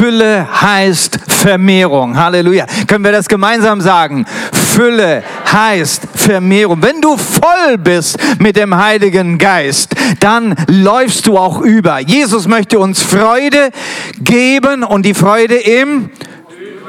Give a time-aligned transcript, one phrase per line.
[0.00, 2.16] Fülle heißt Vermehrung.
[2.16, 2.64] Halleluja.
[2.86, 4.24] Können wir das gemeinsam sagen?
[4.50, 6.80] Fülle heißt Vermehrung.
[6.80, 11.98] Wenn du voll bist mit dem Heiligen Geist, dann läufst du auch über.
[11.98, 13.72] Jesus möchte uns Freude
[14.22, 16.08] geben und die Freude im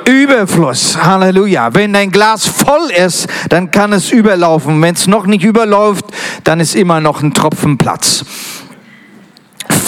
[0.08, 0.98] Überfluss.
[1.04, 1.74] Halleluja.
[1.74, 4.82] Wenn dein Glas voll ist, dann kann es überlaufen.
[4.82, 6.06] Wenn es noch nicht überläuft,
[6.46, 8.24] dann ist immer noch ein Tropfen Platz.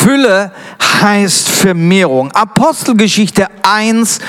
[0.04, 0.51] Fülle
[1.01, 2.29] heißt Vermehrung.
[2.33, 4.20] Apostelgeschichte 1,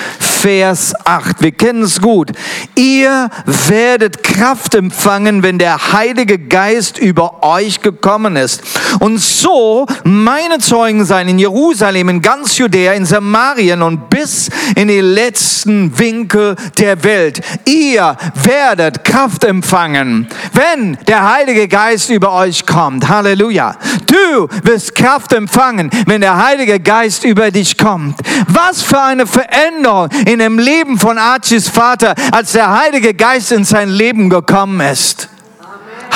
[0.45, 1.41] Vers 8.
[1.41, 2.33] Wir kennen es gut.
[2.75, 3.31] Ihr
[3.67, 8.63] werdet Kraft empfangen, wenn der Heilige Geist über euch gekommen ist.
[9.01, 14.89] Und so meine Zeugen sein in Jerusalem, in ganz Judäa, in Samarien und bis in
[14.89, 17.41] die letzten Winkel der Welt.
[17.65, 23.09] Ihr werdet Kraft empfangen, wenn der Heilige Geist über euch kommt.
[23.09, 23.77] Halleluja.
[24.07, 28.19] Du wirst Kraft empfangen, wenn der Heilige Geist über dich kommt.
[28.49, 33.65] Was für eine Veränderung in dem Leben von Archis Vater, als der Heilige Geist in
[33.65, 35.29] sein Leben gekommen ist.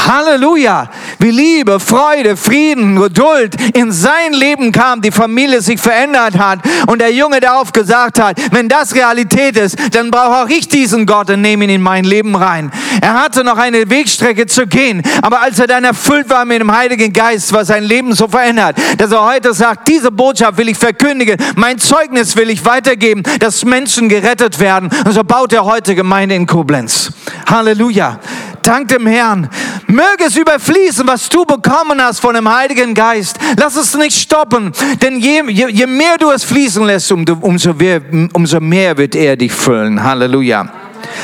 [0.06, 0.88] Halleluja.
[1.18, 7.00] Wie Liebe, Freude, Frieden, Geduld in sein Leben kam, die Familie sich verändert hat und
[7.00, 11.30] der Junge darauf gesagt hat, wenn das Realität ist, dann brauche auch ich diesen Gott
[11.30, 12.70] und nehme ihn in mein Leben rein.
[13.00, 16.74] Er hatte noch eine Wegstrecke zu gehen, aber als er dann erfüllt war mit dem
[16.74, 20.78] Heiligen Geist, war sein Leben so verändert, dass er heute sagt, diese Botschaft will ich
[20.78, 24.90] verkündigen, mein Zeugnis will ich weitergeben, dass Menschen gerettet werden.
[25.04, 27.12] Und so baut er heute Gemeinde in Koblenz.
[27.46, 28.18] Halleluja.
[28.62, 29.48] Dank dem Herrn.
[29.88, 33.38] Möge es überfließen, was du bekommen hast von dem Heiligen Geist.
[33.56, 37.72] Lass es nicht stoppen, denn je, je, je mehr du es fließen lässt, um, umso,
[37.72, 38.02] mehr,
[38.34, 40.02] umso mehr wird er dich füllen.
[40.02, 40.68] Halleluja.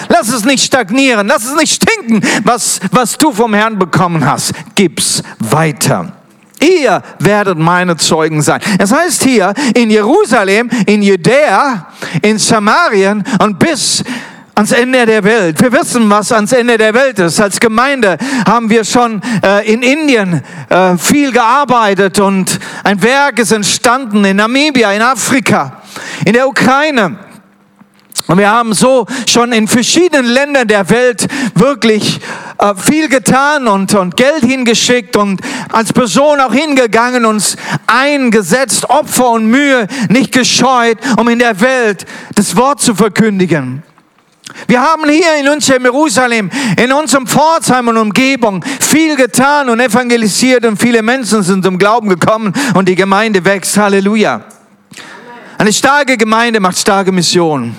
[0.08, 4.52] Lass es nicht stagnieren, lass es nicht stinken, was, was du vom Herrn bekommen hast.
[4.74, 6.12] Gib's weiter.
[6.60, 8.60] Ihr werdet meine Zeugen sein.
[8.78, 11.88] Es heißt hier in Jerusalem, in Judäa,
[12.22, 14.02] in Samarien und bis
[14.54, 15.60] ans Ende der Welt.
[15.60, 17.40] Wir wissen, was ans Ende der Welt ist.
[17.40, 18.16] Als Gemeinde
[18.46, 24.36] haben wir schon äh, in Indien äh, viel gearbeitet und ein Werk ist entstanden in
[24.36, 25.82] Namibia, in Afrika,
[26.24, 27.18] in der Ukraine.
[28.26, 31.26] Und wir haben so schon in verschiedenen Ländern der Welt
[31.56, 32.20] wirklich
[32.58, 35.40] äh, viel getan und, und Geld hingeschickt und
[35.70, 42.06] als Person auch hingegangen, uns eingesetzt, Opfer und Mühe nicht gescheut, um in der Welt
[42.36, 43.82] das Wort zu verkündigen.
[44.66, 50.64] Wir haben hier in unserem Jerusalem, in unserem Pforzheim und Umgebung viel getan und evangelisiert
[50.64, 53.76] und viele Menschen sind zum Glauben gekommen und die Gemeinde wächst.
[53.76, 54.42] Halleluja.
[55.58, 57.74] Eine starke Gemeinde macht starke Mission.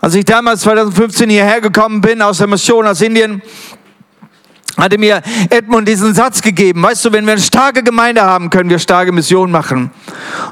[0.00, 3.42] Als ich damals 2015 hierher gekommen bin aus der Mission aus Indien,
[4.76, 6.82] hatte mir Edmund diesen Satz gegeben.
[6.82, 9.90] Weißt du, wenn wir eine starke Gemeinde haben, können wir starke Mission machen.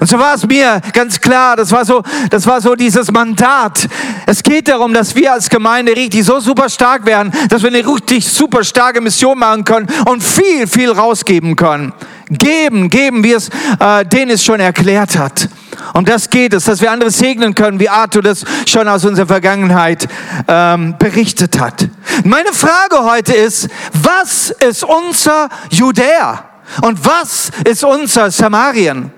[0.00, 1.56] Und so war es mir ganz klar.
[1.56, 3.88] Das war so, das war so dieses Mandat.
[4.26, 7.86] Es geht darum, dass wir als Gemeinde richtig so super stark werden, dass wir eine
[7.86, 11.92] richtig super starke Mission machen können und viel, viel rausgeben können.
[12.30, 15.48] Geben, geben, wie es äh, Dennis schon erklärt hat.
[15.92, 19.26] Um das geht es, dass wir andere segnen können, wie Arthur das schon aus unserer
[19.26, 20.08] Vergangenheit
[20.48, 21.88] ähm, berichtet hat.
[22.24, 26.44] Meine Frage heute ist, was ist unser Judäa
[26.82, 29.12] und was ist unser Samarien?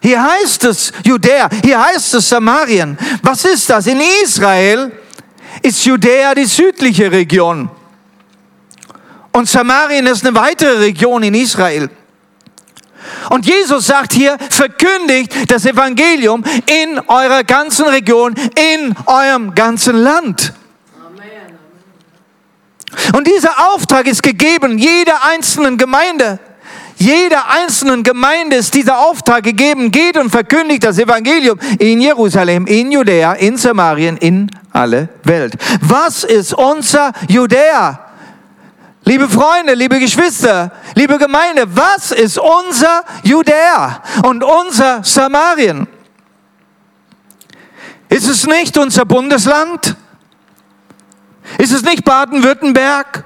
[0.00, 2.96] Hier heißt es Judäa, hier heißt es Samarien.
[3.22, 3.86] Was ist das?
[3.86, 4.92] In Israel
[5.62, 7.68] ist Judäa die südliche Region.
[9.32, 11.90] Und Samarien ist eine weitere Region in Israel.
[13.30, 20.52] Und Jesus sagt hier, verkündigt das Evangelium in eurer ganzen Region, in eurem ganzen Land.
[23.14, 26.38] Und dieser Auftrag ist gegeben jeder einzelnen Gemeinde.
[26.98, 32.90] Jeder einzelnen Gemeinde ist dieser Auftrag gegeben, geht und verkündigt das Evangelium in Jerusalem, in
[32.90, 35.54] Judäa, in Samarien, in alle Welt.
[35.82, 38.05] Was ist unser Judäa?
[39.08, 45.86] Liebe Freunde, liebe Geschwister, liebe Gemeinde, was ist unser Judäa und unser Samarien?
[48.08, 49.94] Ist es nicht unser Bundesland?
[51.58, 53.22] Ist es nicht Baden-Württemberg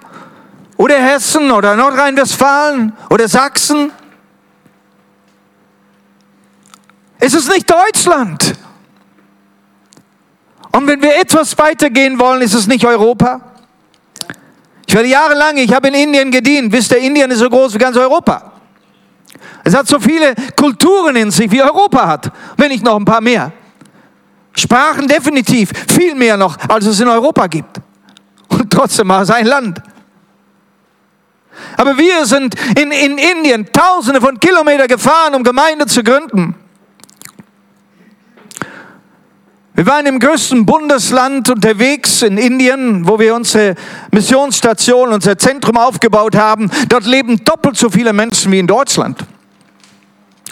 [0.77, 3.91] oder Hessen oder Nordrhein-Westfalen oder Sachsen?
[7.21, 8.53] Ist es nicht Deutschland?
[10.73, 13.50] Und wenn wir etwas weitergehen wollen, ist es nicht Europa?
[14.91, 16.73] Ich werde jahrelang, ich habe in Indien gedient.
[16.73, 18.55] Wisst ihr, Indien ist so groß wie ganz Europa.
[19.63, 23.21] Es hat so viele Kulturen in sich, wie Europa hat, wenn nicht noch ein paar
[23.21, 23.53] mehr.
[24.53, 27.81] Sprachen definitiv viel mehr noch, als es in Europa gibt.
[28.49, 29.81] Und trotzdem war es ein Land.
[31.77, 36.57] Aber wir sind in, in Indien tausende von Kilometern gefahren, um Gemeinde zu gründen.
[39.75, 43.77] Wir waren im größten Bundesland unterwegs in Indien, wo wir unsere
[44.11, 46.71] Missionsstation, unser Zentrum aufgebaut haben.
[46.89, 49.25] Dort leben doppelt so viele Menschen wie in Deutschland.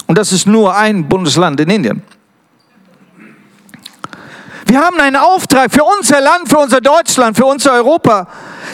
[0.07, 2.03] Und das ist nur ein Bundesland in Indien.
[4.69, 8.27] Wir haben einen Auftrag für unser Land, für unser Deutschland, für unser Europa.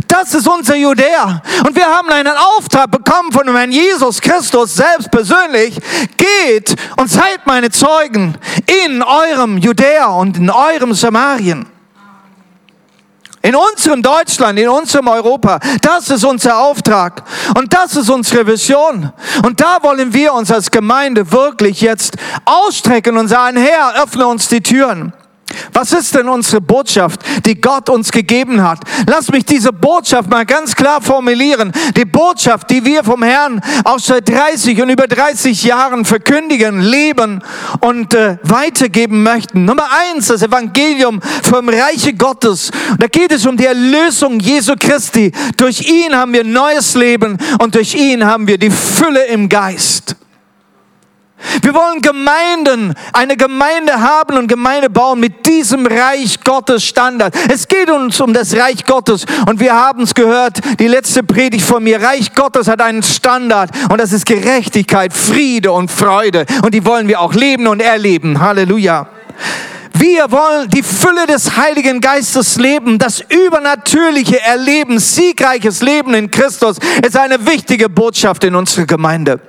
[0.08, 1.40] Das ist unser Judäa.
[1.64, 5.78] Und wir haben einen Auftrag bekommen von dem Herrn Jesus Christus selbst persönlich.
[6.16, 8.36] Geht und seid meine Zeugen
[8.84, 11.64] in eurem Judäa und in eurem Samarien.
[13.42, 15.60] In unserem Deutschland, in unserem Europa.
[15.80, 17.22] Das ist unser Auftrag.
[17.56, 19.12] Und das ist unsere Vision.
[19.44, 24.48] Und da wollen wir uns als Gemeinde wirklich jetzt ausstrecken und sagen, Herr, öffne uns
[24.48, 25.12] die Türen.
[25.72, 28.80] Was ist denn unsere Botschaft, die Gott uns gegeben hat?
[29.06, 31.72] Lass mich diese Botschaft mal ganz klar formulieren.
[31.96, 37.42] Die Botschaft, die wir vom Herrn auch seit 30 und über 30 Jahren verkündigen, leben
[37.80, 39.64] und äh, weitergeben möchten.
[39.64, 42.70] Nummer eins, das Evangelium vom Reiche Gottes.
[42.98, 45.32] Da geht es um die Erlösung Jesu Christi.
[45.56, 50.16] Durch ihn haben wir neues Leben und durch ihn haben wir die Fülle im Geist.
[51.62, 57.34] Wir wollen Gemeinden, eine Gemeinde haben und Gemeinde bauen mit diesem Reich Gottes Standard.
[57.50, 61.64] Es geht uns um das Reich Gottes und wir haben es gehört, die letzte Predigt
[61.64, 62.02] von mir.
[62.02, 67.08] Reich Gottes hat einen Standard und das ist Gerechtigkeit, Friede und Freude und die wollen
[67.08, 68.40] wir auch leben und erleben.
[68.40, 69.08] Halleluja.
[69.96, 76.78] Wir wollen die Fülle des Heiligen Geistes leben, das übernatürliche Erleben, siegreiches Leben in Christus
[77.06, 79.40] ist eine wichtige Botschaft in unserer Gemeinde.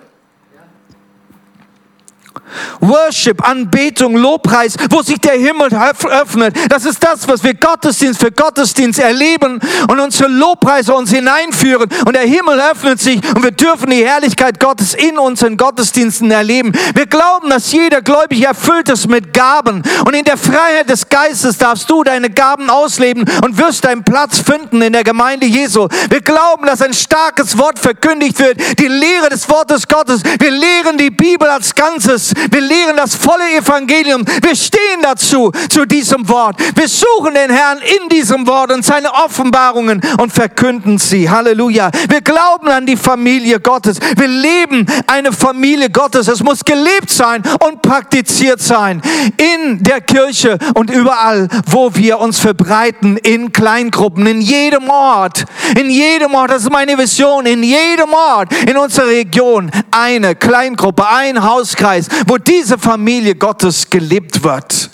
[2.80, 6.56] Worship, Anbetung, Lobpreis, wo sich der Himmel öffnet.
[6.70, 9.60] Das ist das, was wir Gottesdienst für Gottesdienst erleben
[9.90, 11.90] und unsere Lobpreise uns hineinführen.
[12.06, 16.72] Und der Himmel öffnet sich und wir dürfen die Herrlichkeit Gottes in unseren Gottesdiensten erleben.
[16.94, 19.84] Wir glauben, dass jeder Gläubige erfüllt ist mit Gaben.
[20.06, 24.40] Und in der Freiheit des Geistes darfst du deine Gaben ausleben und wirst deinen Platz
[24.40, 25.88] finden in der Gemeinde Jesu.
[26.10, 30.22] Wir glauben, dass ein starkes Wort verkündigt wird, die Lehre des Wortes Gottes.
[30.40, 32.34] Wir lehren die Bibel als Ganzes.
[32.52, 34.26] Wir lehren das volle Evangelium.
[34.42, 36.58] Wir stehen dazu, zu diesem Wort.
[36.76, 41.30] Wir suchen den Herrn in diesem Wort und seine Offenbarungen und verkünden sie.
[41.30, 41.92] Halleluja.
[42.10, 44.00] Wir glauben an die Familie Gottes.
[44.16, 46.28] Wir leben eine Familie Gottes.
[46.28, 49.02] Es muss gelebt sein und praktiziert sein.
[49.38, 55.46] In der Kirche und überall, wo wir uns verbreiten, in Kleingruppen, in jedem Ort.
[55.80, 56.52] In jedem Ort.
[56.52, 57.46] Das ist meine Vision.
[57.46, 64.44] In jedem Ort in unserer Region eine Kleingruppe, ein Hauskreis, wo diese Familie Gottes gelebt
[64.44, 64.90] wird.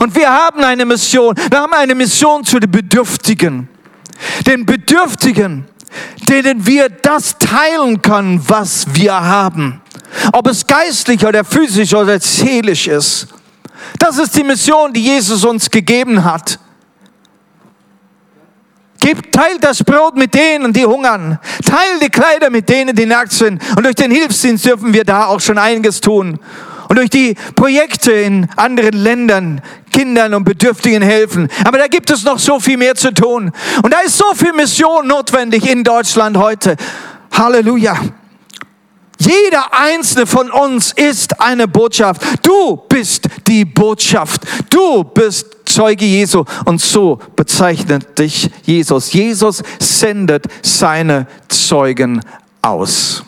[0.00, 1.34] Und wir haben eine Mission.
[1.50, 3.68] Wir haben eine Mission zu den Bedürftigen.
[4.46, 5.66] Den Bedürftigen,
[6.28, 9.80] denen wir das teilen können, was wir haben.
[10.32, 13.28] Ob es geistlich oder physisch oder seelisch ist.
[13.98, 16.58] Das ist die Mission, die Jesus uns gegeben hat.
[19.04, 21.38] Gebt, teilt das Brot mit denen, die hungern.
[21.62, 23.62] Teilt die Kleider mit denen, die nackt sind.
[23.76, 26.40] Und durch den Hilfsdienst dürfen wir da auch schon einiges tun.
[26.88, 29.60] Und durch die Projekte in anderen Ländern
[29.92, 31.48] Kindern und Bedürftigen helfen.
[31.66, 33.52] Aber da gibt es noch so viel mehr zu tun.
[33.82, 36.76] Und da ist so viel Mission notwendig in Deutschland heute.
[37.30, 37.96] Halleluja.
[39.18, 42.22] Jeder einzelne von uns ist eine Botschaft.
[42.42, 44.42] Du bist die Botschaft.
[44.70, 46.44] Du bist Zeuge Jesu.
[46.64, 49.12] Und so bezeichnet dich Jesus.
[49.12, 52.20] Jesus sendet seine Zeugen
[52.62, 53.24] aus.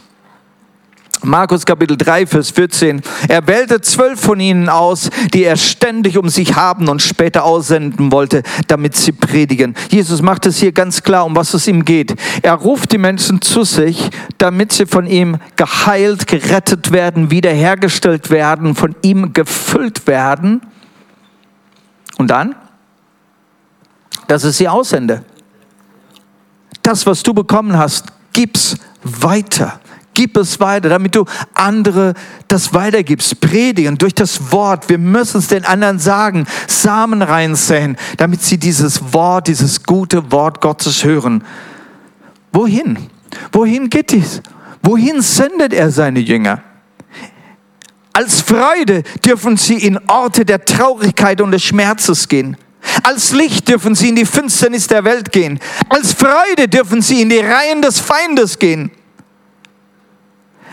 [1.27, 3.03] Markus Kapitel 3, Vers 14.
[3.29, 8.13] Er wählte zwölf von ihnen aus, die er ständig um sich haben und später aussenden
[8.13, 9.75] wollte, damit sie predigen.
[9.91, 12.15] Jesus macht es hier ganz klar, um was es ihm geht.
[12.43, 18.77] Er ruft die Menschen zu sich, damit sie von ihm geheilt, gerettet werden, wiederhergestellt werden,
[18.77, 20.61] von ihm gefüllt werden
[22.19, 22.55] und dann?
[24.29, 25.25] Dass es sie aussende.
[26.83, 29.81] Das, was du bekommen hast, gib's weiter.
[30.17, 32.15] Gib es weiter, damit du andere
[32.49, 33.39] das weitergibst.
[33.39, 34.89] Predigen durch das Wort.
[34.89, 36.47] Wir müssen es den anderen sagen.
[36.67, 41.45] Samen reinsäen, damit sie dieses Wort, dieses gute Wort Gottes hören.
[42.51, 42.97] Wohin?
[43.53, 44.41] Wohin geht dies?
[44.83, 46.63] Wohin sendet er seine Jünger?
[48.15, 52.57] Als Freude dürfen sie in Orte der Traurigkeit und des Schmerzes gehen.
[53.03, 55.61] Als Licht dürfen sie in die Finsternis der Welt gehen.
[55.91, 58.91] Als Freude dürfen sie in die Reihen des Feindes gehen.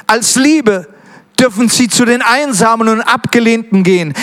[0.08, 0.88] Als Liebe
[1.40, 4.14] dürfen sie zu den Einsamen und Abgelehnten gehen.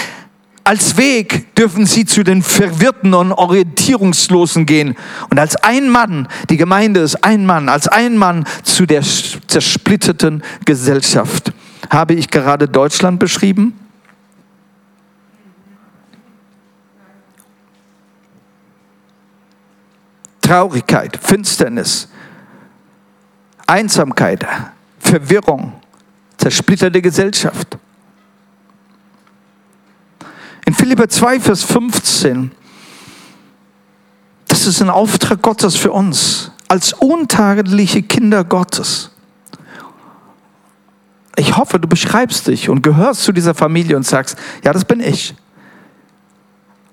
[0.63, 4.97] Als Weg dürfen sie zu den Verwirrten und Orientierungslosen gehen.
[5.31, 10.43] Und als ein Mann, die Gemeinde ist ein Mann, als ein Mann zu der zersplitterten
[10.65, 11.53] Gesellschaft.
[11.89, 13.75] Habe ich gerade Deutschland beschrieben?
[20.43, 22.09] Traurigkeit, Finsternis,
[23.67, 24.47] Einsamkeit,
[25.01, 25.73] Verwirrung,
[26.37, 27.79] zersplitterte Gesellschaft.
[30.67, 32.53] In Philipper 2, Vers 15,
[34.47, 39.11] das ist ein Auftrag Gottes für uns, als untadliche Kinder Gottes.
[41.37, 45.01] Ich hoffe, du beschreibst dich und gehörst zu dieser Familie und sagst, ja, das bin
[45.01, 45.35] ich.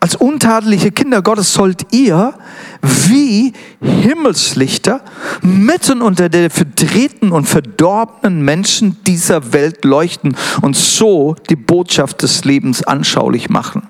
[0.08, 2.34] Als untadeliche Kinder Gottes sollt ihr
[2.82, 5.02] wie Himmelslichter
[5.42, 12.46] mitten unter der verdrehten und verdorbenen Menschen dieser Welt leuchten und so die Botschaft des
[12.46, 13.90] Lebens anschaulich machen.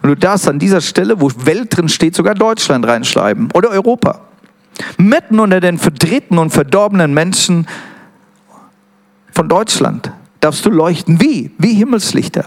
[0.00, 4.20] Und du darfst an dieser Stelle, wo Welt drin steht, sogar Deutschland reinschreiben oder Europa.
[4.96, 7.66] Mitten unter den verdrehten und verdorbenen Menschen
[9.32, 11.20] von Deutschland darfst du leuchten.
[11.20, 11.50] Wie?
[11.58, 12.44] Wie Himmelslichter.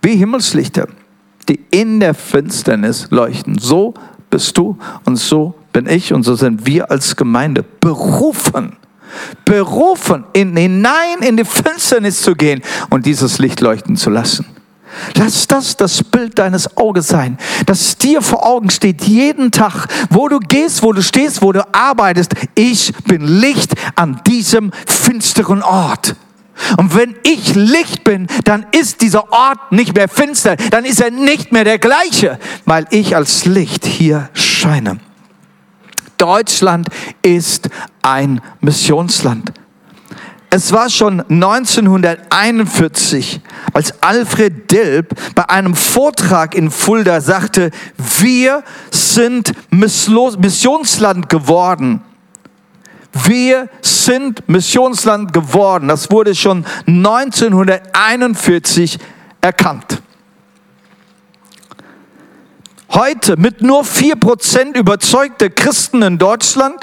[0.00, 0.88] Wie Himmelslichter
[1.52, 3.58] die in der Finsternis leuchten.
[3.58, 3.94] So
[4.30, 8.76] bist du und so bin ich und so sind wir als Gemeinde berufen,
[9.44, 14.46] berufen, in, hinein in die Finsternis zu gehen und dieses Licht leuchten zu lassen.
[15.16, 20.28] Lass das das Bild deines Auges sein, das dir vor Augen steht, jeden Tag, wo
[20.28, 22.34] du gehst, wo du stehst, wo du arbeitest.
[22.54, 26.14] Ich bin Licht an diesem finsteren Ort.
[26.76, 31.10] Und wenn ich Licht bin, dann ist dieser Ort nicht mehr finster, dann ist er
[31.10, 34.98] nicht mehr der gleiche, weil ich als Licht hier scheine.
[36.18, 36.88] Deutschland
[37.22, 37.68] ist
[38.02, 39.52] ein Missionsland.
[40.54, 43.40] Es war schon 1941,
[43.72, 47.70] als Alfred Dilb bei einem Vortrag in Fulda sagte,
[48.20, 52.02] wir sind Missionsland geworden.
[53.12, 55.86] Wir sind Missionsland geworden.
[55.88, 58.98] Das wurde schon 1941
[59.40, 60.02] erkannt.
[62.90, 66.82] Heute mit nur 4% überzeugter Christen in Deutschland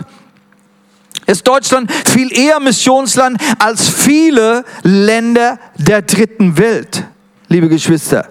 [1.27, 7.05] ist Deutschland viel eher Missionsland als viele Länder der dritten Welt,
[7.47, 8.27] liebe Geschwister.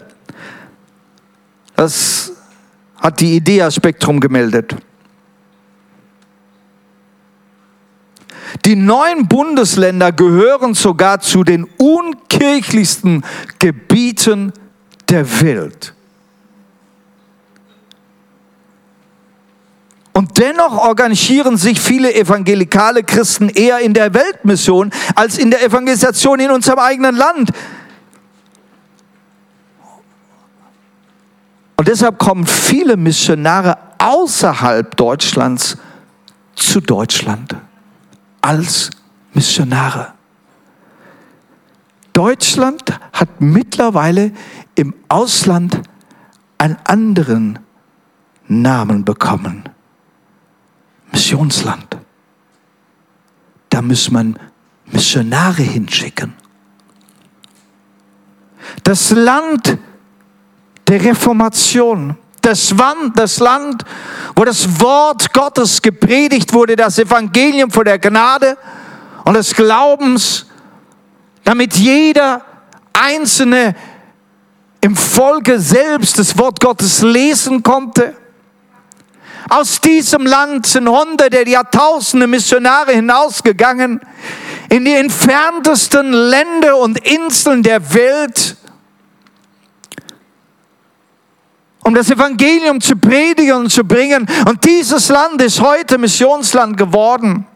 [1.76, 2.32] Das
[2.96, 4.74] hat die Idea Spektrum gemeldet.
[8.68, 13.24] Die neuen Bundesländer gehören sogar zu den unkirchlichsten
[13.58, 14.52] Gebieten
[15.08, 15.94] der Welt.
[20.12, 26.38] Und dennoch organisieren sich viele evangelikale Christen eher in der Weltmission als in der Evangelisation
[26.38, 27.48] in unserem eigenen Land.
[31.76, 35.78] Und deshalb kommen viele Missionare außerhalb Deutschlands
[36.54, 37.56] zu Deutschland
[38.48, 38.88] als
[39.34, 40.14] Missionare.
[42.14, 44.32] Deutschland hat mittlerweile
[44.74, 45.82] im Ausland
[46.56, 47.58] einen anderen
[48.46, 49.64] Namen bekommen.
[51.12, 51.98] Missionsland.
[53.68, 54.38] Da muss man
[54.86, 56.32] Missionare hinschicken.
[58.82, 59.76] Das Land
[60.86, 62.16] der Reformation
[62.48, 63.84] das, Land,
[64.34, 68.56] wo das Wort Gottes gepredigt wurde, das Evangelium von der Gnade
[69.24, 70.46] und des Glaubens,
[71.44, 72.42] damit jeder
[72.92, 73.74] Einzelne
[74.80, 78.14] im Volke selbst das Wort Gottes lesen konnte.
[79.50, 84.00] Aus diesem Land sind hunderte, Jahrtausende Missionare hinausgegangen
[84.68, 88.56] in die entferntesten Länder und Inseln der Welt
[91.88, 94.26] um das Evangelium zu predigen und zu bringen.
[94.46, 97.46] Und dieses Land ist heute Missionsland geworden.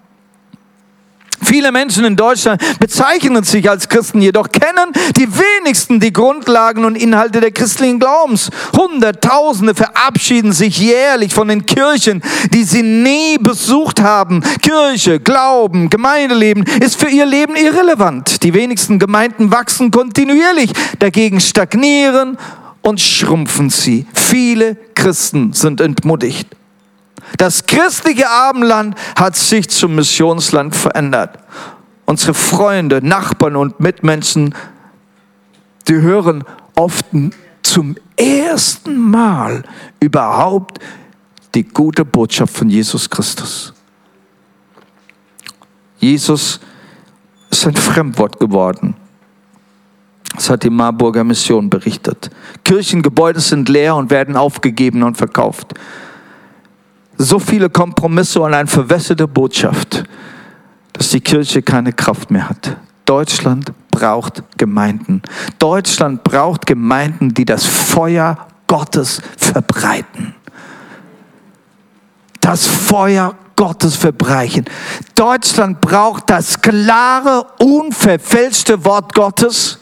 [1.43, 6.97] Viele Menschen in Deutschland bezeichnen sich als Christen, jedoch kennen die wenigsten die Grundlagen und
[6.97, 8.49] Inhalte der christlichen Glaubens.
[8.75, 12.23] Hunderttausende verabschieden sich jährlich von den Kirchen,
[12.55, 14.43] die sie nie besucht haben.
[14.63, 18.43] Kirche, Glauben, Gemeindeleben ist für ihr Leben irrelevant.
[18.45, 22.39] Die wenigsten Gemeinden wachsen kontinuierlich, dagegen stagnieren
[22.83, 24.07] und schrumpfen sie.
[24.13, 26.49] Viele Christen sind entmutigt.
[27.39, 31.39] Das christliche Abendland hat sich zum Missionsland verändert.
[32.05, 34.55] Unsere Freunde, Nachbarn und Mitmenschen,
[35.89, 37.07] die hören oft
[37.63, 39.63] zum ersten Mal
[40.01, 40.79] überhaupt
[41.55, 43.73] die gute Botschaft von Jesus Christus.
[45.99, 46.61] Jesus
[47.51, 48.97] ist ein Fremdwort geworden.
[50.43, 52.31] März hat die Marburger Mission berichtet.
[52.65, 55.75] Kirchengebäude sind leer und werden aufgegeben und verkauft.
[57.17, 60.05] So viele Kompromisse und eine verwässerte Botschaft,
[60.95, 62.77] dass die Kirche keine Kraft mehr hat.
[63.05, 65.23] Deutschland braucht Gemeinden.
[65.61, 70.35] Deutschland braucht Gemeinden, die das Feuer Gottes verbreiten.
[72.41, 74.65] Das Feuer Gottes verbrechen.
[75.15, 79.79] Deutschland braucht das klare, unverfälschte Wort Gottes.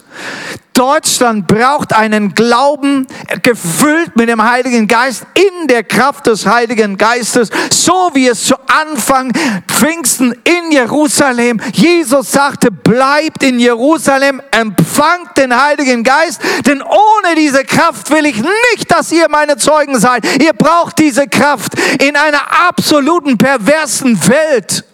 [0.81, 3.07] Deutschland braucht einen Glauben
[3.43, 8.55] gefüllt mit dem Heiligen Geist in der Kraft des Heiligen Geistes, so wie es zu
[8.67, 9.31] Anfang
[9.69, 11.61] Pfingsten in Jerusalem.
[11.75, 18.37] Jesus sagte, bleibt in Jerusalem, empfangt den Heiligen Geist, denn ohne diese Kraft will ich
[18.37, 20.25] nicht, dass ihr meine Zeugen seid.
[20.43, 24.85] Ihr braucht diese Kraft in einer absoluten perversen Welt.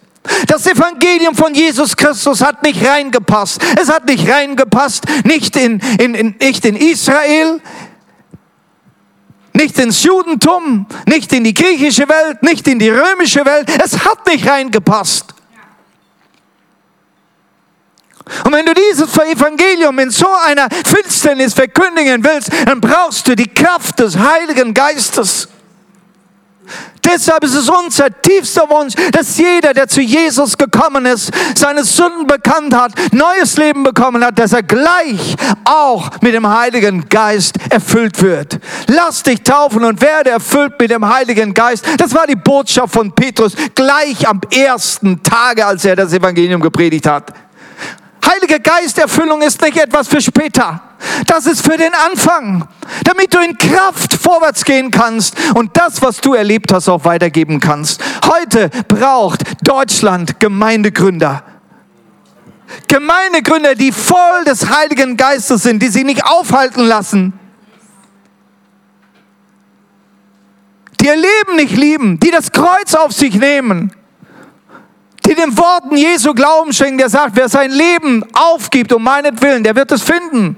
[0.47, 3.61] Das Evangelium von Jesus Christus hat nicht reingepasst.
[3.79, 7.61] Es hat nicht reingepasst, nicht in, in, in, nicht in Israel,
[9.53, 13.69] nicht ins Judentum, nicht in die griechische Welt, nicht in die römische Welt.
[13.83, 15.33] Es hat nicht reingepasst.
[18.43, 23.47] Und wenn du dieses Evangelium in so einer Finsternis verkündigen willst, dann brauchst du die
[23.47, 25.47] Kraft des Heiligen Geistes.
[27.03, 32.27] Deshalb ist es unser tiefster Wunsch, dass jeder, der zu Jesus gekommen ist, seine Sünden
[32.27, 38.21] bekannt hat, neues Leben bekommen hat, dass er gleich auch mit dem Heiligen Geist erfüllt
[38.21, 38.59] wird.
[38.87, 41.85] Lass dich taufen und werde erfüllt mit dem Heiligen Geist.
[41.97, 47.07] Das war die Botschaft von Petrus gleich am ersten Tage, als er das Evangelium gepredigt
[47.07, 47.33] hat.
[48.25, 50.86] Heilige Geisterfüllung ist nicht etwas für später.
[51.25, 52.67] Das ist für den Anfang,
[53.03, 57.59] damit du in Kraft vorwärts gehen kannst und das, was du erlebt hast, auch weitergeben
[57.59, 58.03] kannst.
[58.25, 61.43] Heute braucht Deutschland Gemeindegründer.
[62.87, 67.33] Gemeindegründer, die voll des Heiligen Geistes sind, die sich nicht aufhalten lassen,
[70.99, 73.93] die ihr Leben nicht lieben, die das Kreuz auf sich nehmen,
[75.25, 79.75] die den Worten Jesu Glauben schenken, der sagt, wer sein Leben aufgibt um meinetwillen, der
[79.75, 80.57] wird es finden.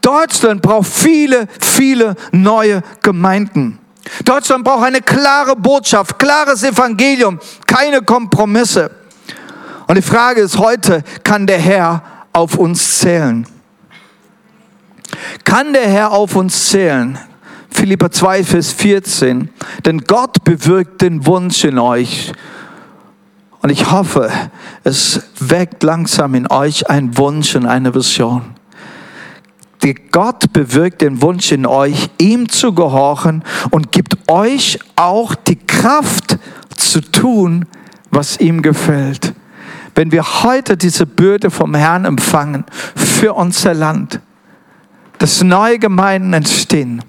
[0.00, 3.78] Deutschland braucht viele, viele neue Gemeinden.
[4.24, 8.90] Deutschland braucht eine klare Botschaft, klares Evangelium, keine Kompromisse.
[9.86, 13.46] Und die Frage ist heute, kann der Herr auf uns zählen?
[15.44, 17.18] Kann der Herr auf uns zählen?
[17.70, 19.50] Philippa 2, Vers 14.
[19.84, 22.32] Denn Gott bewirkt den Wunsch in euch.
[23.62, 24.30] Und ich hoffe,
[24.84, 28.54] es weckt langsam in euch ein Wunsch und eine Vision.
[29.82, 35.56] Die Gott bewirkt den Wunsch in euch, ihm zu gehorchen und gibt euch auch die
[35.56, 36.38] Kraft
[36.76, 37.66] zu tun,
[38.10, 39.34] was ihm gefällt.
[39.94, 42.64] Wenn wir heute diese Bürde vom Herrn empfangen
[42.94, 44.20] für unser Land,
[45.18, 47.02] dass neue Gemeinden entstehen,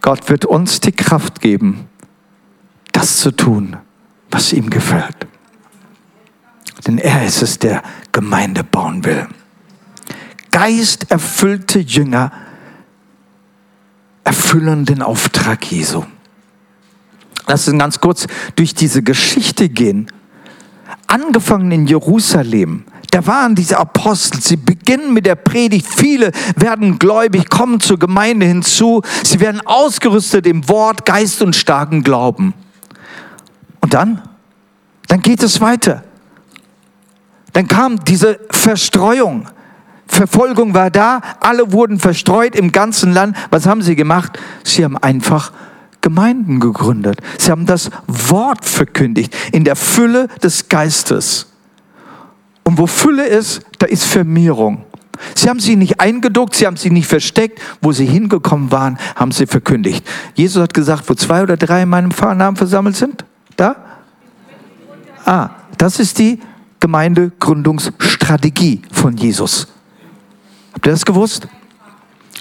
[0.00, 1.88] Gott wird uns die Kraft geben,
[2.92, 3.76] das zu tun,
[4.30, 5.26] was ihm gefällt.
[6.86, 9.26] Denn er ist es, der Gemeinde bauen will.
[10.50, 12.32] Geisterfüllte Jünger
[14.24, 16.04] erfüllen den Auftrag Jesu.
[17.46, 20.10] Lass uns ganz kurz durch diese Geschichte gehen.
[21.06, 27.48] Angefangen in Jerusalem, da waren diese Apostel, sie beginnen mit der Predigt, viele werden gläubig,
[27.48, 32.52] kommen zur Gemeinde hinzu, sie werden ausgerüstet im Wort, Geist und starken Glauben.
[33.80, 34.22] Und dann,
[35.06, 36.04] dann geht es weiter.
[37.54, 39.48] Dann kam diese Verstreuung.
[40.08, 43.36] Verfolgung war da, alle wurden verstreut im ganzen Land.
[43.50, 44.38] Was haben sie gemacht?
[44.64, 45.52] Sie haben einfach
[46.00, 47.20] Gemeinden gegründet.
[47.38, 51.52] Sie haben das Wort verkündigt in der Fülle des Geistes.
[52.64, 54.84] Und wo Fülle ist, da ist Vermehrung.
[55.34, 57.60] Sie haben sie nicht eingeduckt, sie haben sie nicht versteckt.
[57.80, 60.06] Wo sie hingekommen waren, haben sie verkündigt.
[60.34, 63.24] Jesus hat gesagt, wo zwei oder drei in meinem Namen versammelt sind,
[63.56, 63.76] da?
[65.24, 66.40] Ah, das ist die
[66.80, 69.66] Gemeindegründungsstrategie von Jesus.
[70.78, 71.48] Habt ihr das gewusst?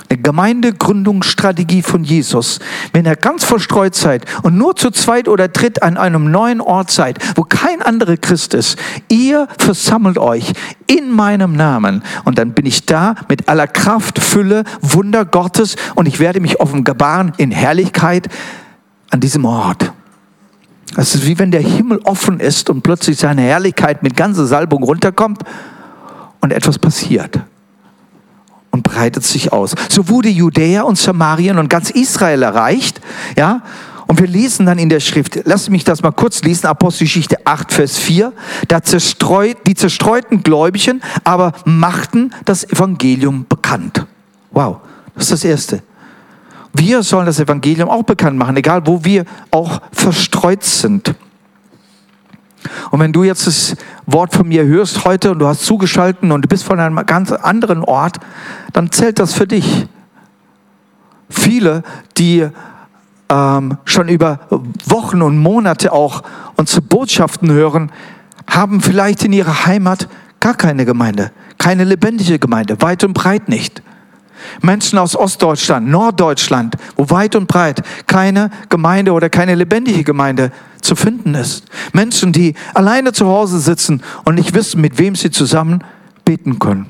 [0.09, 2.59] Eine Gemeindegründungsstrategie von Jesus.
[2.93, 6.91] Wenn ihr ganz verstreut seid und nur zu zweit oder dritt an einem neuen Ort
[6.91, 8.77] seid, wo kein anderer Christ ist,
[9.09, 10.53] ihr versammelt euch
[10.85, 16.07] in meinem Namen und dann bin ich da mit aller Kraft, Fülle, Wunder Gottes und
[16.07, 18.27] ich werde mich offenbaren in Herrlichkeit
[19.09, 19.91] an diesem Ort.
[20.95, 24.83] Das ist wie wenn der Himmel offen ist und plötzlich seine Herrlichkeit mit ganzer Salbung
[24.83, 25.41] runterkommt
[26.39, 27.39] und etwas passiert
[28.77, 29.73] und breitet sich aus.
[29.89, 33.01] So wurde Judäa und Samarien und ganz Israel erreicht,
[33.35, 33.61] ja,
[34.07, 37.73] Und wir lesen dann in der Schrift, lass mich das mal kurz lesen, Apostelgeschichte 8,
[37.73, 38.31] Vers 4,
[38.69, 44.05] da zerstreut, die zerstreuten Gläubigen aber machten das Evangelium bekannt.
[44.51, 44.77] Wow,
[45.13, 45.83] das ist das Erste.
[46.73, 51.13] Wir sollen das Evangelium auch bekannt machen, egal wo wir auch verstreut sind.
[52.91, 53.75] Und wenn du jetzt das
[54.05, 57.31] Wort von mir hörst heute und du hast zugeschalten und du bist von einem ganz
[57.31, 58.17] anderen Ort,
[58.73, 59.87] dann zählt das für dich.
[61.29, 61.83] Viele,
[62.17, 62.47] die
[63.29, 64.39] ähm, schon über
[64.85, 66.23] Wochen und Monate auch
[66.55, 67.91] unsere Botschaften hören,
[68.49, 70.07] haben vielleicht in ihrer Heimat
[70.39, 73.81] gar keine Gemeinde, keine lebendige Gemeinde, weit und breit nicht.
[74.61, 80.51] Menschen aus Ostdeutschland, Norddeutschland, wo weit und breit keine Gemeinde oder keine lebendige Gemeinde
[80.81, 81.65] zu finden ist.
[81.93, 85.83] Menschen, die alleine zu Hause sitzen und nicht wissen, mit wem sie zusammen
[86.25, 86.87] beten können.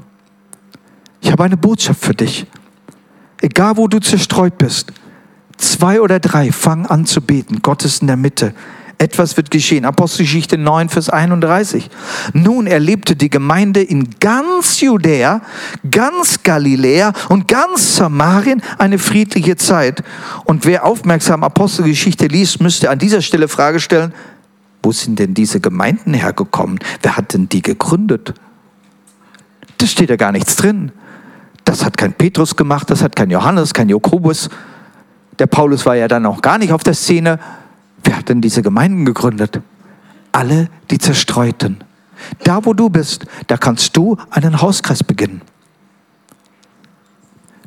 [1.21, 2.47] Ich habe eine Botschaft für dich.
[3.41, 4.91] Egal wo du zerstreut bist,
[5.57, 7.61] zwei oder drei fangen an zu beten.
[7.61, 8.53] Gott ist in der Mitte.
[8.99, 9.85] Etwas wird geschehen.
[9.85, 11.89] Apostelgeschichte 9, Vers 31.
[12.33, 15.41] Nun erlebte die Gemeinde in ganz Judäa,
[15.91, 20.03] ganz Galiläa und ganz Samarien eine friedliche Zeit.
[20.45, 24.13] Und wer aufmerksam Apostelgeschichte liest, müsste an dieser Stelle Frage stellen,
[24.81, 26.79] wo sind denn diese Gemeinden hergekommen?
[27.03, 28.33] Wer hat denn die gegründet?
[29.77, 30.91] Das steht ja gar nichts drin.
[31.65, 34.49] Das hat kein Petrus gemacht, das hat kein Johannes, kein Jakobus.
[35.37, 37.39] Der Paulus war ja dann auch gar nicht auf der Szene.
[38.07, 39.59] Wer hat denn diese Gemeinden gegründet?
[40.31, 41.83] Alle die Zerstreuten.
[42.45, 45.41] Da, wo du bist, da kannst du einen Hauskreis beginnen.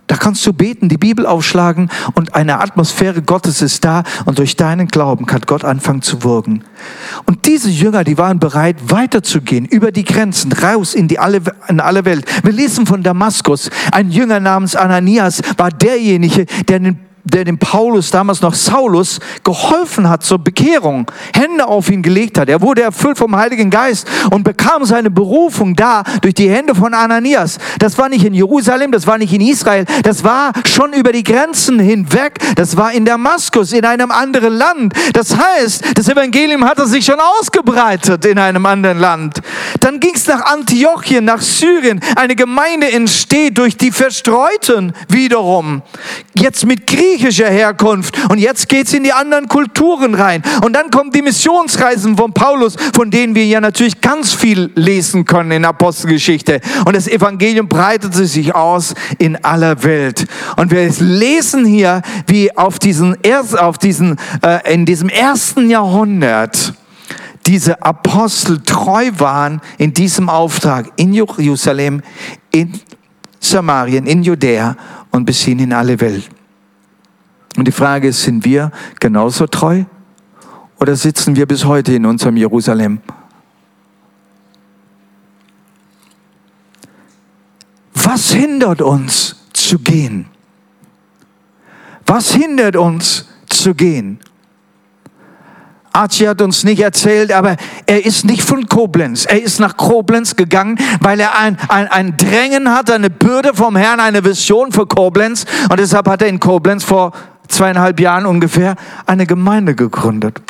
[0.06, 4.56] Da kannst du beten, die Bibel aufschlagen und eine Atmosphäre Gottes ist da und durch
[4.56, 6.64] deinen Glauben kann Gott anfangen zu wirken.
[7.26, 11.80] Und diese Jünger, die waren bereit, weiterzugehen, über die Grenzen, raus in, die alle, in
[11.80, 12.24] alle Welt.
[12.42, 13.68] Wir lesen von Damaskus.
[13.92, 20.08] Ein Jünger namens Ananias war derjenige, der den der dem Paulus, damals noch Saulus, geholfen
[20.08, 22.48] hat zur Bekehrung, Hände auf ihn gelegt hat.
[22.48, 26.92] Er wurde erfüllt vom Heiligen Geist und bekam seine Berufung da durch die Hände von
[26.92, 27.58] Ananias.
[27.78, 31.22] Das war nicht in Jerusalem, das war nicht in Israel, das war schon über die
[31.22, 34.94] Grenzen hinweg, das war in Damaskus, in einem anderen Land.
[35.12, 39.40] Das heißt, das Evangelium hatte sich schon ausgebreitet in einem anderen Land.
[39.80, 42.00] Dann ging es nach Antiochien, nach Syrien.
[42.16, 45.82] Eine Gemeinde entsteht durch die Verstreuten wiederum.
[46.34, 48.16] Jetzt mit Griechenland griechischer Herkunft.
[48.30, 50.42] Und jetzt geht es in die anderen Kulturen rein.
[50.64, 55.24] Und dann kommen die Missionsreisen von Paulus, von denen wir ja natürlich ganz viel lesen
[55.24, 56.60] können in Apostelgeschichte.
[56.86, 60.26] Und das Evangelium breitet sich aus in aller Welt.
[60.56, 63.16] Und wir lesen hier, wie auf diesen,
[63.58, 66.74] auf diesen, äh, in diesem ersten Jahrhundert,
[67.46, 72.02] diese Apostel treu waren in diesem Auftrag in Jerusalem,
[72.50, 72.80] in
[73.40, 74.76] Samarien, in Judäa
[75.10, 76.28] und bis hin in alle Welt.
[77.56, 79.84] Und die Frage ist, sind wir genauso treu
[80.78, 83.00] oder sitzen wir bis heute in unserem Jerusalem?
[87.92, 90.26] Was hindert uns zu gehen?
[92.06, 94.18] Was hindert uns zu gehen?
[95.92, 99.26] Archie hat uns nicht erzählt, aber er ist nicht von Koblenz.
[99.26, 103.76] Er ist nach Koblenz gegangen, weil er ein, ein, ein Drängen hat, eine Bürde vom
[103.76, 105.46] Herrn, eine Vision für Koblenz.
[105.68, 107.12] Und deshalb hat er in Koblenz vor
[107.50, 110.40] zweieinhalb Jahren ungefähr eine Gemeinde gegründet.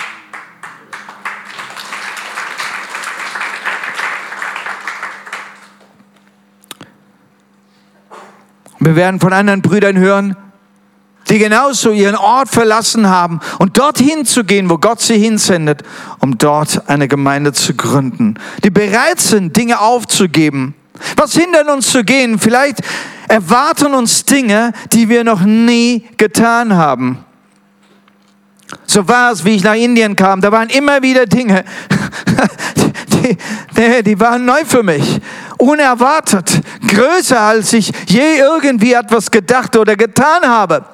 [8.83, 10.37] Wir werden von anderen Brüdern hören,
[11.29, 15.83] die genauso ihren Ort verlassen haben und dorthin zu gehen, wo Gott sie hinsendet,
[16.19, 18.35] um dort eine Gemeinde zu gründen.
[18.65, 20.75] Die bereit sind, Dinge aufzugeben.
[21.17, 22.39] Was hindert uns zu gehen?
[22.39, 22.81] Vielleicht
[23.31, 27.25] erwarten uns Dinge, die wir noch nie getan haben.
[28.87, 30.41] So war es, wie ich nach Indien kam.
[30.41, 31.65] Da waren immer wieder Dinge,
[33.13, 33.37] die,
[33.77, 35.21] die, die, waren neu für mich.
[35.59, 36.61] Unerwartet.
[36.87, 40.85] Größer, als ich je irgendwie etwas gedacht oder getan habe.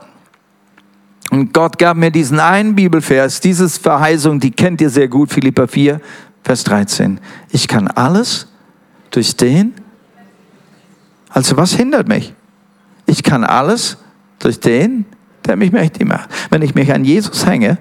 [1.31, 5.67] Und Gott gab mir diesen einen Bibelvers, diese Verheißung, die kennt ihr sehr gut, Philippa
[5.67, 6.01] 4,
[6.45, 7.19] Vers 13.
[7.51, 8.47] Ich kann alles
[9.11, 9.75] durch den,
[11.37, 12.33] also was hindert mich?
[13.05, 13.99] Ich kann alles
[14.39, 15.05] durch den,
[15.45, 16.31] der mich mächtig macht.
[16.49, 17.77] Wenn ich mich an Jesus hänge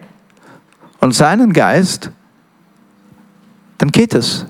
[0.99, 2.11] und seinen Geist,
[3.77, 4.45] dann geht es.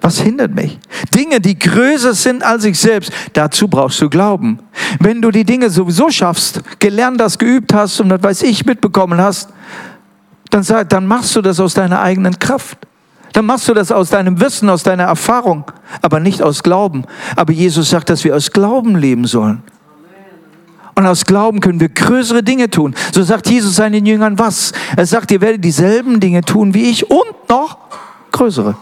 [0.00, 0.78] Was hindert mich?
[1.16, 4.60] Dinge, die größer sind als ich selbst, dazu brauchst du Glauben.
[5.00, 9.20] Wenn du die Dinge sowieso schaffst, gelernt hast, geübt hast und das weiß ich mitbekommen
[9.20, 9.50] hast,
[10.50, 12.78] dann, sag, dann machst du das aus deiner eigenen Kraft
[13.32, 15.70] dann machst du das aus deinem Wissen, aus deiner Erfahrung,
[16.02, 17.04] aber nicht aus Glauben.
[17.36, 19.62] Aber Jesus sagt, dass wir aus Glauben leben sollen.
[20.94, 22.94] Und aus Glauben können wir größere Dinge tun.
[23.12, 24.72] So sagt Jesus seinen Jüngern was?
[24.96, 27.76] Er sagt, ihr werdet dieselben Dinge tun wie ich und noch
[28.32, 28.76] größere.